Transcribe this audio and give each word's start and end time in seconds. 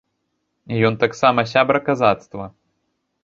Ён 0.89 0.97
таксама 1.03 1.45
сябра 1.51 1.79
казацтва. 1.89 2.45